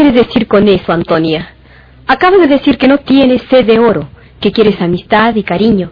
[0.00, 1.50] ¿Qué quiere decir con eso, Antonia?
[2.06, 4.08] Acabo de decir que no tienes sed de oro,
[4.40, 5.90] que quieres amistad y cariño.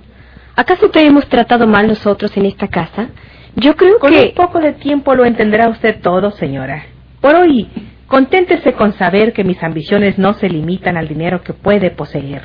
[0.56, 3.10] ¿Acaso te hemos tratado mal nosotros en esta casa?
[3.54, 4.28] Yo creo Con que...
[4.28, 6.86] un poco de tiempo lo entenderá usted todo, señora.
[7.20, 7.68] Por hoy,
[8.06, 12.44] conténtese con saber que mis ambiciones no se limitan al dinero que puede poseer.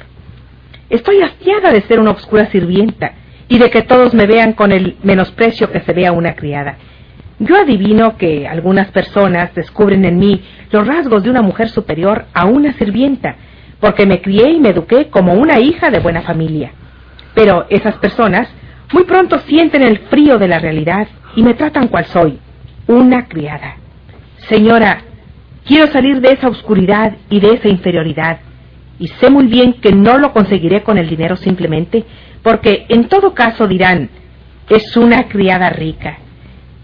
[0.89, 3.13] Estoy hastiada de ser una obscura sirvienta
[3.47, 6.75] y de que todos me vean con el menosprecio que se ve a una criada.
[7.43, 10.41] Yo adivino que algunas personas descubren en mí
[10.71, 13.35] los rasgos de una mujer superior a una sirvienta,
[13.81, 16.71] porque me crié y me eduqué como una hija de buena familia.
[17.33, 18.47] Pero esas personas
[18.93, 22.39] muy pronto sienten el frío de la realidad y me tratan cual soy,
[22.87, 23.75] una criada.
[24.47, 25.01] Señora,
[25.65, 28.39] quiero salir de esa oscuridad y de esa inferioridad,
[28.99, 32.05] y sé muy bien que no lo conseguiré con el dinero simplemente,
[32.41, 34.09] porque en todo caso dirán,
[34.69, 36.19] es una criada rica.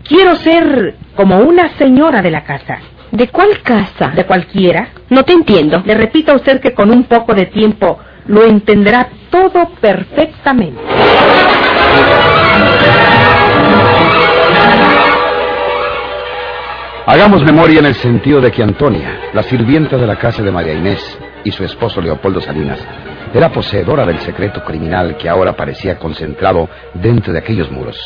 [0.07, 2.79] Quiero ser como una señora de la casa,
[3.11, 4.09] ¿De cuál casa?
[4.09, 4.89] de cualquiera.
[5.09, 5.81] No te entiendo.
[5.83, 10.79] Le repito a usted que con un poco de tiempo lo entenderá todo perfectamente.
[17.05, 20.73] Hagamos memoria en el sentido de que Antonia, la sirvienta de la casa de María
[20.73, 22.79] Inés y su esposo Leopoldo Salinas,
[23.33, 27.97] era poseedora del secreto criminal que ahora parecía concentrado dentro de aquellos muros.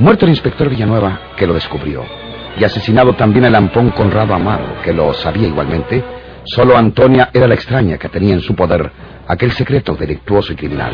[0.00, 2.04] Muerto el inspector Villanueva, que lo descubrió,
[2.56, 6.04] y asesinado también el ampón Conrado Amaro, que lo sabía igualmente,
[6.44, 8.92] solo Antonia era la extraña que tenía en su poder
[9.26, 10.92] aquel secreto delictuoso y criminal.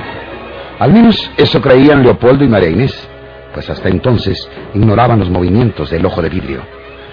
[0.78, 3.09] Al menos eso creían Leopoldo y María Inés,
[3.53, 6.62] pues hasta entonces ignoraban los movimientos del ojo de vidrio,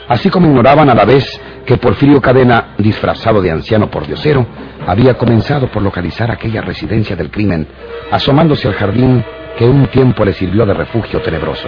[0.07, 4.45] así como ignoraban a la vez que Porfirio Cadena, disfrazado de anciano pordiosero,
[4.87, 7.67] había comenzado por localizar aquella residencia del crimen,
[8.11, 9.23] asomándose al jardín
[9.57, 11.67] que un tiempo le sirvió de refugio tenebroso.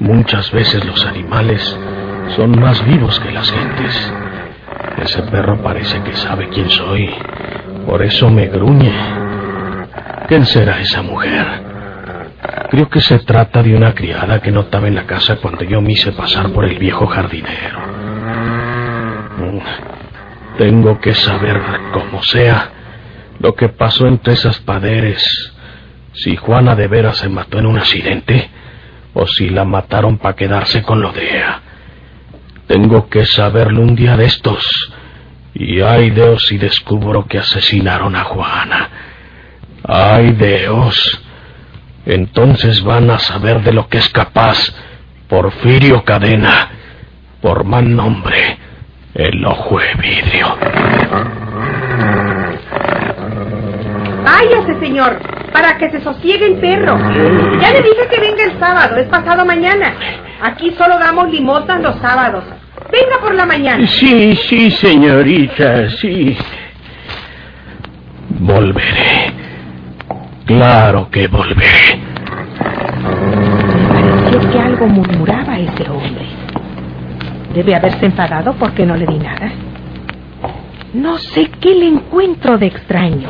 [0.00, 1.78] Muchas veces los animales
[2.36, 4.12] son más vivos que las gentes.
[5.02, 7.10] Ese perro parece que sabe quién soy.
[7.86, 8.92] Por eso me gruñe.
[10.28, 11.63] ¿Quién será esa mujer?
[12.70, 15.80] Creo que se trata de una criada que no estaba en la casa cuando yo
[15.80, 17.78] me hice pasar por el viejo jardinero.
[19.38, 19.58] Mm,
[20.58, 21.60] Tengo que saber,
[21.92, 22.70] como sea,
[23.40, 25.52] lo que pasó entre esas paderes.
[26.12, 28.50] Si Juana de veras se mató en un accidente
[29.14, 31.60] o si la mataron para quedarse con lo de ella.
[32.66, 34.92] Tengo que saberlo un día de estos.
[35.54, 38.88] Y ay Dios si descubro que asesinaron a Juana.
[39.84, 41.23] Ay Dios.
[42.06, 44.74] Entonces van a saber de lo que es capaz
[45.28, 46.70] Porfirio Cadena,
[47.40, 48.58] por mal nombre,
[49.14, 50.56] el ojo de vidrio.
[54.22, 55.18] Váyase, señor,
[55.52, 56.98] para que se sosiegue el perro.
[57.60, 59.94] Ya le dije que venga el sábado, es pasado mañana.
[60.42, 62.44] Aquí solo damos limosnas los sábados.
[62.90, 63.86] Venga por la mañana.
[63.86, 66.36] Sí, sí, señorita, sí.
[68.40, 69.33] Volveré.
[70.46, 72.00] Claro que volveré.
[73.88, 76.26] Pareció que algo murmuraba ese hombre.
[77.54, 79.50] Debe haberse enfadado porque no le di nada.
[80.92, 83.26] No sé qué le encuentro de extraño.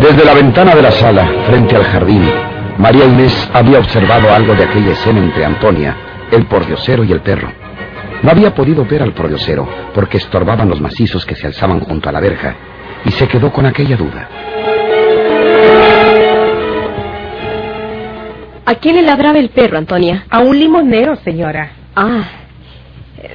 [0.00, 2.22] Desde la ventana de la sala, frente al jardín,
[2.78, 5.96] María Inés había observado algo de aquella escena entre Antonia,
[6.32, 7.63] el pordiosero y el perro.
[8.24, 12.12] No había podido ver al pordiosero porque estorbaban los macizos que se alzaban junto a
[12.12, 12.56] la verja
[13.04, 14.30] y se quedó con aquella duda.
[18.64, 20.24] ¿A quién le ladraba el perro, Antonia?
[20.30, 21.72] A un limonero, señora.
[21.94, 22.22] Ah,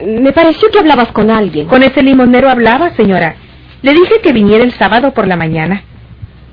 [0.03, 1.67] me pareció que hablabas con alguien.
[1.67, 3.35] Con ese limonero hablaba, señora.
[3.83, 5.83] Le dije que viniera el sábado por la mañana.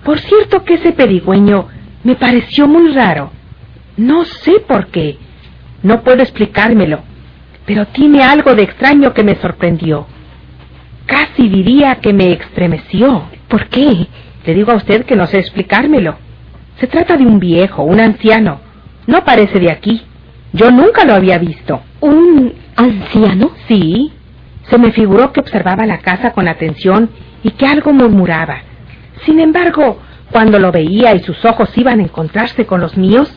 [0.04, 1.68] Por cierto que ese pedigüeño
[2.04, 3.30] me pareció muy raro.
[3.96, 5.16] No sé por qué.
[5.82, 7.15] No puedo explicármelo.
[7.66, 10.06] Pero tiene algo de extraño que me sorprendió.
[11.06, 13.28] Casi diría que me estremeció.
[13.48, 14.06] ¿Por qué?
[14.44, 16.16] Le digo a usted que no sé explicármelo.
[16.78, 18.60] Se trata de un viejo, un anciano.
[19.06, 20.02] No parece de aquí.
[20.52, 21.82] Yo nunca lo había visto.
[22.00, 23.50] ¿Un anciano?
[23.66, 24.12] Sí.
[24.70, 27.10] Se me figuró que observaba la casa con atención
[27.42, 28.58] y que algo murmuraba.
[29.24, 33.32] Sin embargo, cuando lo veía y sus ojos iban a encontrarse con los míos,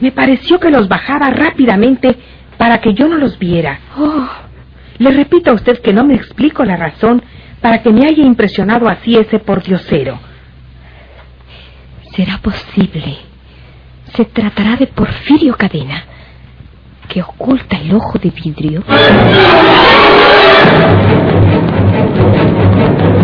[0.00, 2.16] me pareció que los bajaba rápidamente
[2.58, 3.80] para que yo no los viera.
[3.98, 4.28] Oh,
[4.98, 7.22] Le repito a usted que no me explico la razón
[7.60, 10.18] para que me haya impresionado así ese pordiosero.
[12.16, 13.18] ¿será posible?
[14.14, 16.02] Se tratará de Porfirio Cadena,
[17.08, 18.82] que oculta el ojo de vidrio.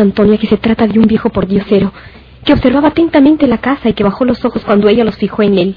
[0.00, 1.92] Antonia que se trata de un viejo pordiosero
[2.44, 5.58] que observaba atentamente la casa y que bajó los ojos cuando ella los fijó en
[5.58, 5.76] él.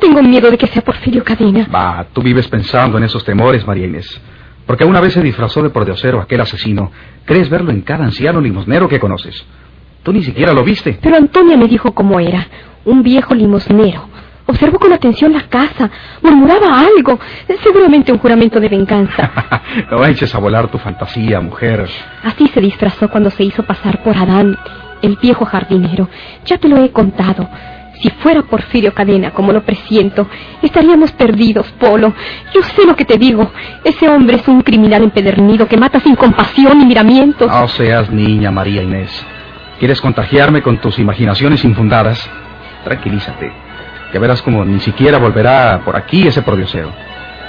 [0.00, 1.66] Tengo miedo de que sea Porfirio Cadena.
[1.74, 4.20] Va, tú vives pensando en esos temores, María Inés.
[4.64, 6.92] Porque una vez se disfrazó de pordiosero aquel asesino,
[7.24, 9.44] crees verlo en cada anciano limosnero que conoces.
[10.02, 10.98] Tú ni siquiera lo viste.
[11.02, 12.46] Pero Antonia me dijo cómo era.
[12.84, 14.07] Un viejo limosnero.
[14.48, 15.90] Observó con atención la casa.
[16.22, 17.20] Murmuraba algo.
[17.62, 19.30] Seguramente un juramento de venganza.
[19.90, 21.86] no eches a volar tu fantasía, mujer.
[22.24, 24.56] Así se disfrazó cuando se hizo pasar por Adán,
[25.02, 26.08] el viejo jardinero.
[26.46, 27.46] Ya te lo he contado.
[28.00, 30.26] Si fuera Porfirio Cadena, como lo presiento,
[30.62, 32.14] estaríamos perdidos, Polo.
[32.54, 33.50] Yo sé lo que te digo.
[33.84, 37.48] Ese hombre es un criminal empedernido que mata sin compasión ni miramientos.
[37.48, 39.10] No seas niña, María Inés.
[39.78, 42.30] ¿Quieres contagiarme con tus imaginaciones infundadas?
[42.84, 43.67] Tranquilízate.
[44.12, 46.90] Que verás como ni siquiera volverá por aquí ese pordiosero.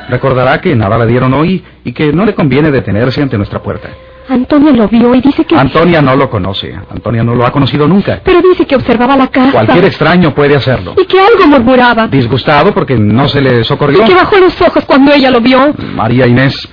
[0.09, 3.89] Recordará que nada le dieron hoy y que no le conviene detenerse ante nuestra puerta.
[4.27, 5.55] Antonia lo vio y dice que...
[5.55, 6.75] Antonia no lo conoce.
[6.91, 8.21] Antonia no lo ha conocido nunca.
[8.23, 9.51] Pero dice que observaba la casa.
[9.51, 10.93] Cualquier extraño puede hacerlo.
[11.01, 12.07] Y que algo murmuraba.
[12.07, 14.03] Disgustado porque no se le socorrió.
[14.03, 15.73] Y que bajó los ojos cuando ella lo vio.
[15.95, 16.69] María Inés,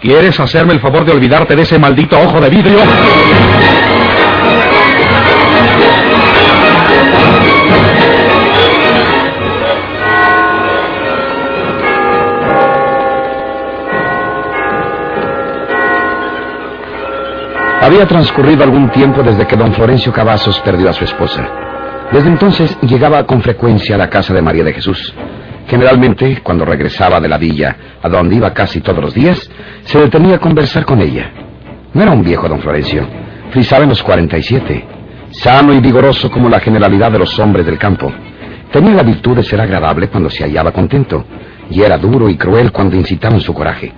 [0.00, 2.78] ¿quieres hacerme el favor de olvidarte de ese maldito ojo de vidrio?
[17.88, 21.48] Había transcurrido algún tiempo desde que don Florencio Cavazos perdió a su esposa.
[22.12, 25.14] Desde entonces llegaba con frecuencia a la casa de María de Jesús.
[25.66, 29.50] Generalmente, cuando regresaba de la villa, a donde iba casi todos los días,
[29.84, 31.30] se detenía a conversar con ella.
[31.94, 33.06] No era un viejo don Florencio,
[33.52, 34.84] frisaba en los 47,
[35.30, 38.12] sano y vigoroso como la generalidad de los hombres del campo.
[38.70, 41.24] Tenía la virtud de ser agradable cuando se hallaba contento,
[41.70, 43.94] y era duro y cruel cuando incitaban su coraje.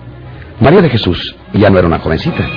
[0.61, 2.47] María de Jesús ya no era una jovencita.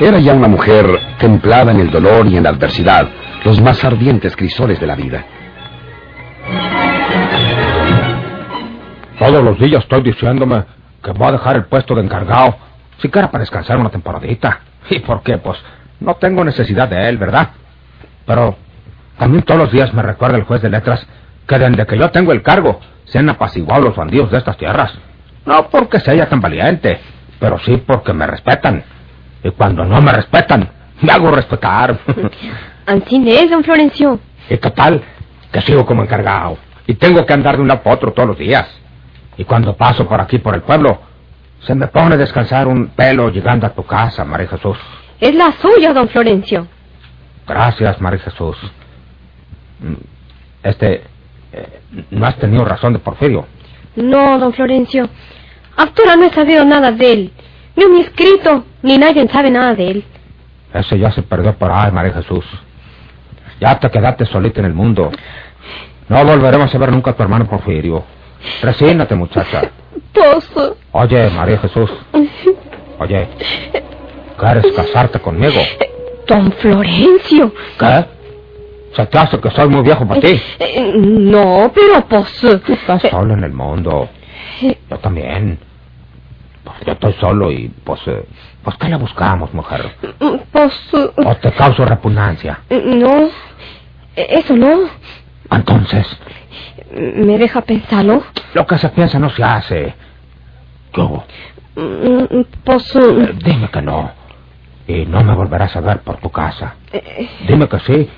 [0.00, 0.86] Era ya una mujer
[1.18, 3.06] templada en el dolor y en la adversidad,
[3.44, 5.24] los más ardientes crisoles de la vida.
[9.20, 10.64] Todos los días estoy diciéndome
[11.00, 12.56] que voy a dejar el puesto de encargado,
[12.98, 14.60] siquiera para descansar una temporadita.
[14.90, 15.38] ¿Y por qué?
[15.38, 15.58] Pues
[16.00, 17.50] no tengo necesidad de él, ¿verdad?
[18.26, 18.56] Pero
[19.16, 21.06] también todos los días me recuerda el juez de letras
[21.46, 24.92] que desde que yo tengo el cargo se han apaciguado los bandidos de estas tierras.
[25.46, 26.98] No porque sea tan valiente,
[27.38, 28.82] pero sí porque me respetan.
[29.44, 30.68] Y cuando no me respetan,
[31.02, 31.96] me hago respetar.
[32.86, 34.18] Así es, don Florencio.
[34.50, 35.02] y total,
[35.52, 36.58] que sigo como encargado.
[36.86, 38.66] Y tengo que andar de un lado para otro todos los días.
[39.36, 40.98] Y cuando paso por aquí, por el pueblo,
[41.60, 44.76] se me pone a descansar un pelo llegando a tu casa, María Jesús.
[45.20, 46.66] Es la suya, don Florencio.
[47.46, 48.56] Gracias, María Jesús.
[49.80, 49.94] Mm,
[50.62, 51.02] Este,
[51.52, 51.80] eh,
[52.10, 53.46] no has tenido razón de Porfirio.
[53.96, 55.08] No, don Florencio.
[55.76, 57.32] Hasta ahora no he sabido nada de él.
[57.76, 60.04] Ni mi escrito, ni nadie sabe nada de él.
[60.72, 62.44] Ese ya se perdió por ahí, María Jesús.
[63.60, 65.10] Ya te quedaste solita en el mundo.
[66.08, 68.04] No volveremos a ver nunca a tu hermano Porfirio.
[68.62, 69.70] Resígnate, muchacha.
[70.12, 70.76] Pozo.
[70.92, 71.90] Oye, María Jesús.
[72.98, 73.28] Oye,
[74.38, 75.60] ¿quieres casarte conmigo?
[76.28, 77.52] Don Florencio.
[77.78, 78.04] ¿Qué?
[78.94, 80.40] ¿Se te hace que soy muy viejo para ti?
[80.58, 82.44] Eh, no, pero pues...
[82.44, 84.08] Estás solo en el mundo.
[84.60, 85.58] Yo también.
[86.62, 88.00] Pues yo estoy solo y pues...
[88.64, 89.94] eh, pues ¿qué le buscamos, mujer?
[90.52, 90.72] Pues...
[90.94, 92.60] ¿O te causo repugnancia?
[92.70, 93.28] No.
[94.16, 94.88] Eso no.
[95.50, 96.06] Entonces,
[96.94, 98.22] ¿Me deja pensarlo?
[98.54, 99.94] lo que se piensa no se hace.
[100.92, 101.24] ¿Qué hubo?
[102.64, 102.94] Pues...
[102.96, 104.12] Eh, dime que no.
[104.86, 106.76] Y no me volverás a ver por tu casa.
[107.48, 108.10] Dime que sí.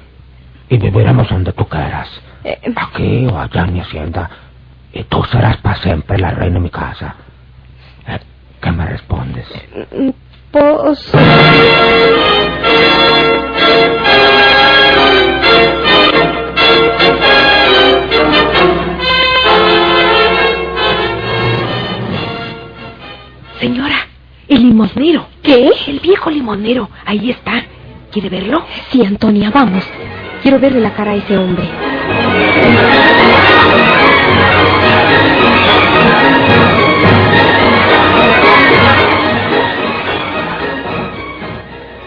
[0.68, 2.08] Y viviremos donde tú quieras.
[2.76, 4.28] Aquí o allá en mi hacienda.
[4.92, 7.14] Y tú serás para siempre la reina de mi casa.
[8.08, 8.18] Eh,
[8.60, 9.46] ¿Qué me respondes?
[23.60, 24.06] Señora,
[24.48, 25.26] el limosnero.
[25.42, 25.70] ¿Qué?
[25.88, 26.88] El viejo limonero.
[27.04, 27.62] Ahí está.
[28.10, 28.64] ¿Quiere verlo?
[28.90, 29.84] Sí, Antonia, vamos.
[30.42, 31.68] Quiero verle la cara a ese hombre.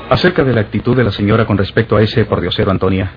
[0.09, 3.11] Acerca de la actitud de la señora con respecto a ese pordiosero Antonia,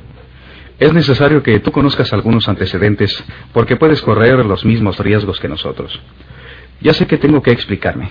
[0.78, 5.98] es necesario que tú conozcas algunos antecedentes porque puedes correr los mismos riesgos que nosotros.
[6.82, 8.10] Ya sé que tengo que explicarme.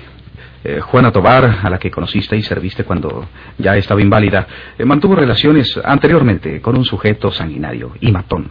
[0.63, 3.27] Eh, Juana Tobar, a la que conociste y serviste cuando
[3.59, 4.47] ya estaba inválida,
[4.79, 8.49] eh, mantuvo relaciones anteriormente con un sujeto sanguinario y matón,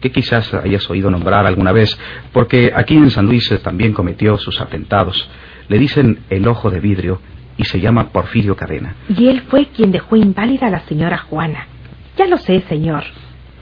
[0.00, 1.98] que quizás hayas oído nombrar alguna vez,
[2.32, 5.28] porque aquí en San Luis eh, también cometió sus atentados.
[5.66, 7.20] Le dicen el ojo de vidrio
[7.56, 8.94] y se llama Porfirio Cadena.
[9.08, 11.66] Y él fue quien dejó inválida a la señora Juana.
[12.16, 13.04] Ya lo sé, señor.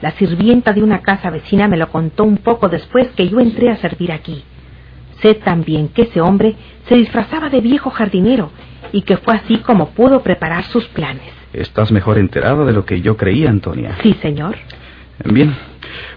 [0.01, 3.69] La sirvienta de una casa vecina me lo contó un poco después que yo entré
[3.69, 4.43] a servir aquí.
[5.21, 6.55] Sé también que ese hombre
[6.89, 8.51] se disfrazaba de viejo jardinero
[8.91, 11.31] y que fue así como pudo preparar sus planes.
[11.53, 13.97] Estás mejor enterado de lo que yo creía, Antonia.
[14.01, 14.57] Sí, señor.
[15.23, 15.55] Bien,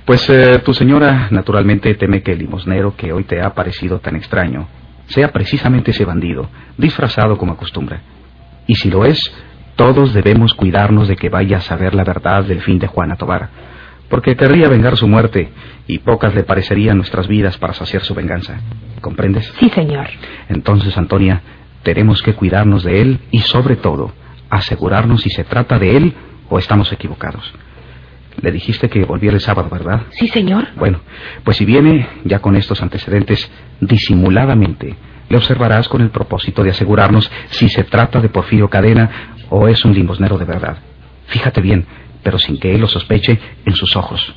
[0.04, 4.16] pues eh, tu señora naturalmente teme que el limosnero que hoy te ha parecido tan
[4.16, 4.66] extraño
[5.06, 8.00] sea precisamente ese bandido, disfrazado como acostumbra.
[8.66, 9.32] Y si lo es,
[9.76, 13.48] todos debemos cuidarnos de que vaya a saber la verdad del fin de Juana Tobar,
[14.08, 15.52] porque querría vengar su muerte
[15.86, 18.60] y pocas le parecerían nuestras vidas para saciar su venganza.
[19.00, 19.52] ¿Comprendes?
[19.58, 20.08] Sí, señor.
[20.48, 21.42] Entonces, Antonia,
[21.82, 24.12] tenemos que cuidarnos de él y, sobre todo,
[24.50, 26.14] asegurarnos si se trata de él
[26.48, 27.52] o estamos equivocados.
[28.43, 30.02] Le dijiste que volviera el sábado, ¿verdad?
[30.11, 30.69] Sí, señor.
[30.76, 31.00] Bueno,
[31.45, 33.50] pues si viene ya con estos antecedentes,
[33.81, 34.95] disimuladamente,
[35.28, 39.11] le observarás con el propósito de asegurarnos si se trata de Porfirio Cadena
[39.49, 40.78] o es un limosnero de verdad.
[41.26, 41.87] Fíjate bien,
[42.23, 44.35] pero sin que él lo sospeche, en sus ojos.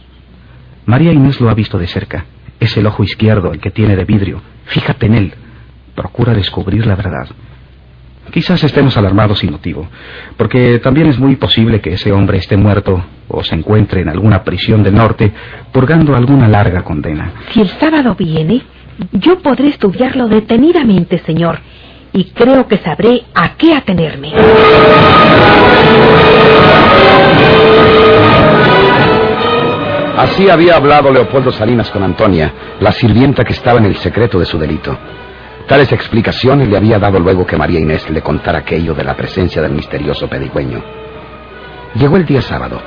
[0.86, 2.26] María Inés lo ha visto de cerca.
[2.60, 4.42] Es el ojo izquierdo, el que tiene de vidrio.
[4.66, 5.34] Fíjate en él.
[5.96, 7.28] Procura descubrir la verdad.
[8.32, 9.88] Quizás estemos alarmados sin motivo,
[10.38, 14.44] porque también es muy posible que ese hombre esté muerto o se encuentre en alguna
[14.44, 15.32] prisión del norte
[15.72, 17.32] purgando alguna larga condena.
[17.52, 18.62] Si el sábado viene,
[19.12, 21.60] yo podré estudiarlo detenidamente, señor,
[22.14, 24.34] y creo que sabré a qué atenerme.
[30.18, 34.46] Así había hablado Leopoldo Salinas con Antonia, la sirvienta que estaba en el secreto de
[34.46, 34.98] su delito.
[35.70, 39.62] Tales explicaciones le había dado luego que María Inés le contara aquello de la presencia
[39.62, 40.84] del misterioso pedigüeño.
[41.94, 42.82] Llegó el día sábado.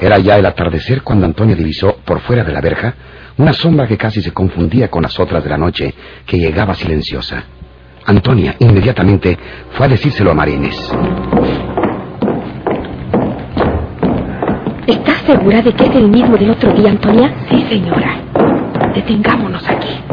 [0.00, 2.94] Era ya el atardecer cuando Antonia divisó, por fuera de la verja,
[3.36, 7.44] una sombra que casi se confundía con las otras de la noche, que llegaba silenciosa.
[8.06, 9.38] Antonia inmediatamente
[9.72, 10.90] fue a decírselo a María Inés.
[14.86, 17.30] ¿Estás segura de que es el mismo del otro día, Antonia?
[17.50, 18.16] Sí, señora.
[18.94, 20.11] Detengámonos aquí.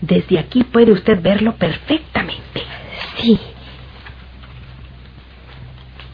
[0.00, 2.62] Desde aquí puede usted verlo perfectamente.
[3.18, 3.38] Sí.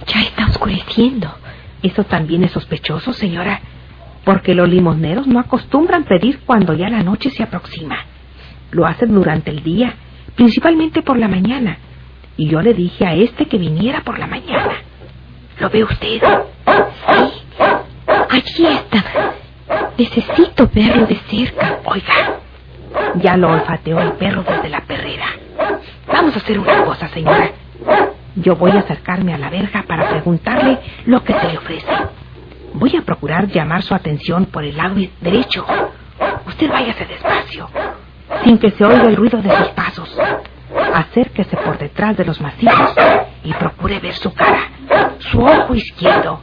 [0.06, 1.32] Ya está oscureciendo.
[1.82, 3.60] Eso también es sospechoso, señora,
[4.24, 7.98] porque los limosneros no acostumbran pedir cuando ya la noche se aproxima.
[8.72, 9.94] Lo hacen durante el día,
[10.34, 11.78] principalmente por la mañana.
[12.36, 14.72] Y yo le dije a este que viniera por la mañana.
[15.58, 16.20] ¿Lo ve usted?
[16.20, 17.42] Sí.
[18.30, 19.32] Allí está.
[19.96, 21.80] Necesito verlo de cerca.
[21.84, 22.35] Oiga,
[23.16, 25.26] ya lo olfateó el perro desde la perrera.
[26.06, 27.50] Vamos a hacer una cosa, señora.
[28.37, 31.87] Yo voy a acercarme a la verja para preguntarle lo que se le ofrece.
[32.75, 35.64] Voy a procurar llamar su atención por el lado derecho.
[36.46, 37.68] Usted váyase despacio,
[38.44, 40.18] sin que se oiga el ruido de sus pasos.
[40.94, 42.94] Acérquese por detrás de los macizos
[43.42, 44.68] y procure ver su cara,
[45.18, 46.40] su ojo izquierdo.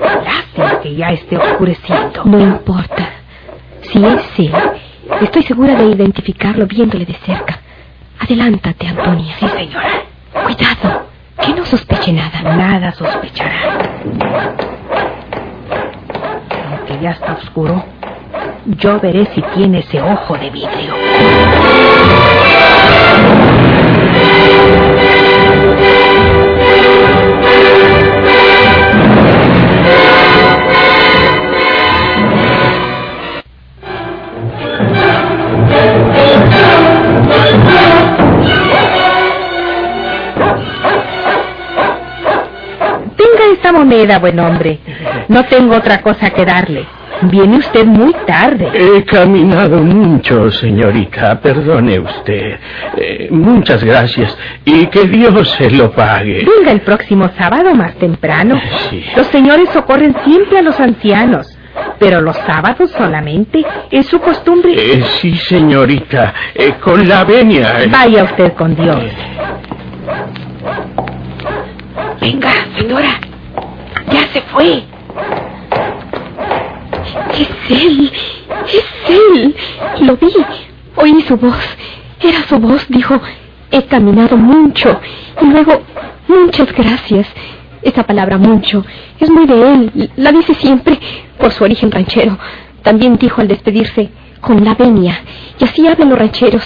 [0.00, 2.24] Lástima que ya esté oscureciendo.
[2.24, 3.10] No importa.
[3.82, 4.52] Si es él,
[5.24, 7.60] estoy segura de identificarlo viéndole de cerca.
[8.20, 9.34] Adelántate, Antonia.
[9.38, 10.02] Sí, señora.
[10.32, 11.06] Cuidado,
[11.40, 12.56] que no sospeche nada.
[12.56, 13.90] Nada sospechará.
[16.70, 17.84] Aunque ya está oscuro,
[18.66, 20.94] yo veré si tiene ese ojo de vidrio.
[43.84, 44.78] Moneda, buen hombre.
[45.28, 46.86] No tengo otra cosa que darle.
[47.22, 48.68] Viene usted muy tarde.
[48.74, 51.40] He caminado mucho, señorita.
[51.40, 52.58] Perdone usted.
[52.96, 54.36] Eh, muchas gracias.
[54.64, 56.44] Y que Dios se lo pague.
[56.44, 58.60] Venga el próximo sábado más temprano.
[58.90, 59.04] Sí.
[59.16, 61.46] Los señores socorren siempre a los ancianos.
[61.98, 63.64] pero los sábados solamente.
[63.90, 64.72] Es su costumbre.
[64.76, 67.86] Eh, sí, señorita, eh, con la venia.
[67.90, 69.02] Vaya usted con Dios.
[72.20, 73.20] Venga, señora.
[74.14, 74.84] Ya se fue.
[77.32, 78.12] Es él,
[78.68, 79.56] es él.
[80.02, 80.28] Lo vi,
[80.94, 81.76] oí su voz.
[82.20, 83.20] Era su voz, dijo,
[83.72, 85.00] he caminado mucho.
[85.42, 85.82] Y luego,
[86.28, 87.26] muchas gracias.
[87.82, 88.84] Esa palabra mucho
[89.18, 90.96] es muy de él, la dice siempre
[91.36, 92.38] por su origen ranchero.
[92.82, 95.22] También dijo al despedirse, con la venia.
[95.58, 96.62] Y así hablan los rancheros.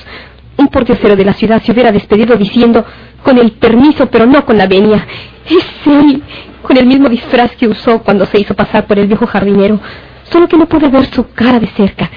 [0.59, 2.85] Un pordiosero de la ciudad se hubiera despedido diciendo,
[3.23, 5.07] con el permiso, pero no con la venia.
[5.49, 6.23] Es él,
[6.63, 9.81] con el mismo disfraz que usó cuando se hizo pasar por el viejo jardinero.
[10.25, 12.11] Solo que no pude ver su cara de cerca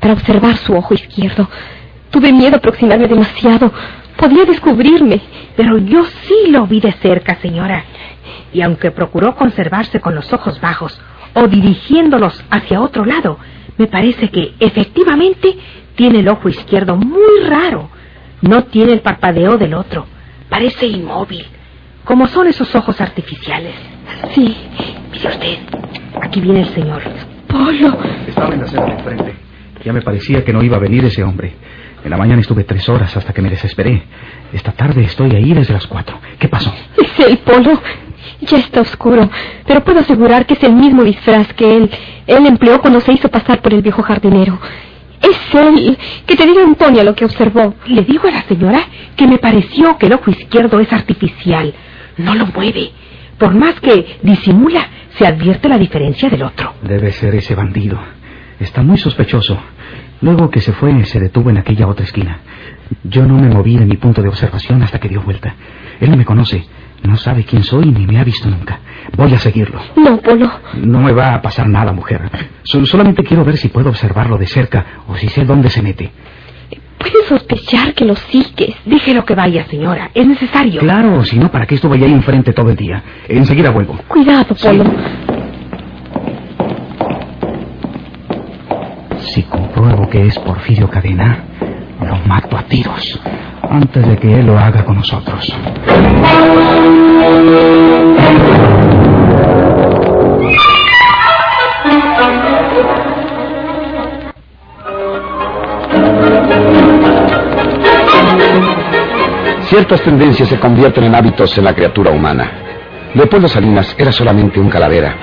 [0.00, 1.48] para observar su ojo izquierdo.
[2.10, 3.72] Tuve miedo a aproximarme demasiado.
[4.16, 5.20] Podía descubrirme.
[5.56, 7.84] Pero yo sí lo vi de cerca, señora.
[8.52, 11.00] Y aunque procuró conservarse con los ojos bajos
[11.34, 13.38] o dirigiéndolos hacia otro lado,
[13.76, 15.56] me parece que efectivamente
[15.96, 17.88] tiene el ojo izquierdo muy raro.
[18.42, 20.06] No tiene el parpadeo del otro.
[20.54, 21.44] Parece inmóvil,
[22.04, 23.74] como son esos ojos artificiales.
[24.36, 24.56] Sí,
[25.10, 25.58] Mire usted,
[26.22, 27.02] aquí viene el señor.
[27.48, 27.98] Polo.
[28.28, 29.34] Estaba en la acera de enfrente.
[29.84, 31.54] Ya me parecía que no iba a venir ese hombre.
[32.04, 34.04] En la mañana estuve tres horas hasta que me desesperé.
[34.52, 36.20] Esta tarde estoy ahí desde las cuatro.
[36.38, 36.72] ¿Qué pasó?
[36.98, 37.72] Es el Polo.
[38.42, 39.28] Ya está oscuro,
[39.66, 41.90] pero puedo asegurar que es el mismo disfraz que él.
[42.28, 44.60] Él empleó cuando se hizo pasar por el viejo jardinero.
[45.30, 45.98] Es él.
[46.26, 47.74] Que te diga Antonia lo que observó.
[47.86, 48.80] Le digo a la señora
[49.16, 51.74] que me pareció que el ojo izquierdo es artificial.
[52.18, 52.90] No lo mueve.
[53.38, 54.86] Por más que disimula,
[55.18, 56.74] se advierte la diferencia del otro.
[56.82, 57.98] Debe ser ese bandido.
[58.60, 59.58] Está muy sospechoso.
[60.20, 62.40] Luego que se fue, se detuvo en aquella otra esquina.
[63.02, 65.54] Yo no me moví de mi punto de observación hasta que dio vuelta.
[66.00, 66.64] Él no me conoce.
[67.04, 68.80] No sabe quién soy ni me ha visto nunca.
[69.16, 69.80] Voy a seguirlo.
[69.96, 70.50] No, Polo.
[70.74, 72.30] No me va a pasar nada, mujer.
[72.62, 76.10] So- solamente quiero ver si puedo observarlo de cerca o si sé dónde se mete.
[76.98, 78.74] Puedes sospechar que lo sigues.
[78.86, 80.10] Déjelo que vaya, señora.
[80.14, 80.80] Es necesario.
[80.80, 83.02] Claro, si no, ¿para qué estuve ahí enfrente todo el día?
[83.28, 83.98] Enseguida vuelvo.
[84.08, 84.84] Cuidado, Polo.
[89.18, 91.44] Si compruebo que es Porfirio Cadena,
[92.00, 93.20] lo mato a tiros
[93.70, 95.54] antes de que él lo haga con nosotros.
[109.74, 112.48] Ciertas tendencias se convierten en hábitos en la criatura humana.
[113.14, 115.14] Leopoldo Salinas era solamente un calavera,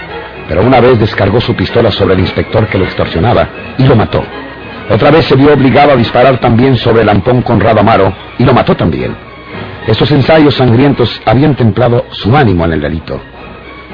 [0.47, 4.23] pero una vez descargó su pistola sobre el inspector que lo extorsionaba y lo mató.
[4.89, 8.53] Otra vez se vio obligado a disparar también sobre el ampón Conrado Amaro y lo
[8.53, 9.15] mató también.
[9.87, 13.19] Estos ensayos sangrientos habían templado su ánimo en el delito.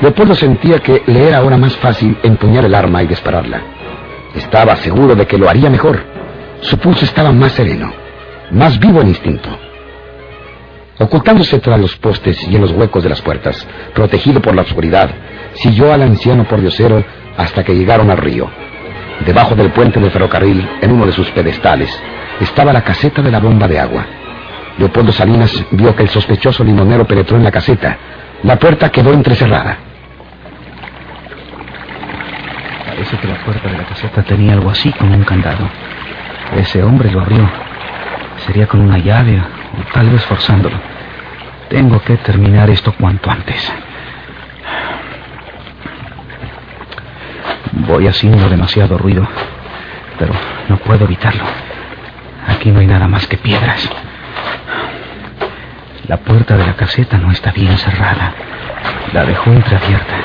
[0.01, 3.61] Leopoldo sentía que le era ahora más fácil empuñar el arma y dispararla.
[4.35, 6.03] Estaba seguro de que lo haría mejor.
[6.61, 7.91] Su pulso estaba más sereno,
[8.51, 9.49] más vivo en instinto.
[10.99, 15.09] Ocultándose tras los postes y en los huecos de las puertas, protegido por la oscuridad,
[15.53, 17.03] siguió al anciano pordiosero
[17.37, 18.49] hasta que llegaron al río.
[19.25, 21.89] Debajo del puente del ferrocarril, en uno de sus pedestales,
[22.39, 24.05] estaba la caseta de la bomba de agua.
[24.77, 27.97] Leopoldo Salinas vio que el sospechoso limonero penetró en la caseta.
[28.43, 29.77] La puerta quedó entrecerrada.
[32.85, 35.67] Parece que la puerta de la caseta tenía algo así como un candado.
[36.55, 37.49] Ese hombre lo abrió.
[38.45, 40.79] Sería con una llave o tal vez forzándolo.
[41.69, 43.73] Tengo que terminar esto cuanto antes.
[47.71, 49.27] Voy haciendo demasiado ruido,
[50.17, 50.33] pero
[50.69, 51.43] no puedo evitarlo.
[52.47, 53.89] Aquí no hay nada más que piedras.
[56.07, 58.33] La puerta de la caseta no está bien cerrada.
[59.13, 60.15] La dejó entreabierta.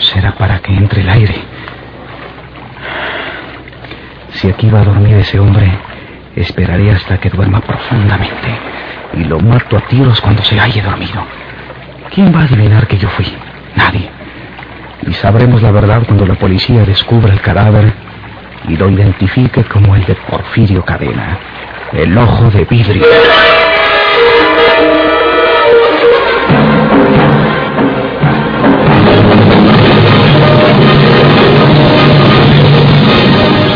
[0.00, 1.44] Será para que entre el aire.
[4.32, 5.70] Si aquí va a dormir ese hombre,
[6.34, 8.58] esperaré hasta que duerma profundamente
[9.14, 11.24] y lo mato a tiros cuando se halle dormido.
[12.12, 13.26] ¿Quién va a adivinar que yo fui?
[13.76, 14.15] Nadie.
[15.02, 17.92] Y sabremos la verdad cuando la policía descubra el cadáver
[18.68, 21.38] y lo identifique como el de Porfirio Cadena,
[21.92, 23.04] el ojo de vidrio.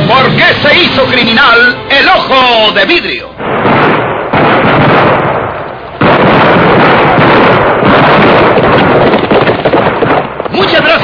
[0.09, 3.49] ¿Por qué se hizo criminal el ojo de vidrio?